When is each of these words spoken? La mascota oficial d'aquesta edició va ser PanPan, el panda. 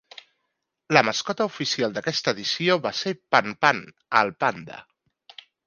La 0.97 1.03
mascota 1.09 1.47
oficial 1.49 1.93
d'aquesta 1.99 2.35
edició 2.37 2.79
va 2.87 2.95
ser 3.03 3.15
PanPan, 3.37 3.85
el 4.25 4.35
panda. 4.43 4.85